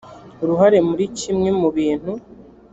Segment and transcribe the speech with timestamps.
[0.43, 2.11] uruhare muri kimwe mu bintu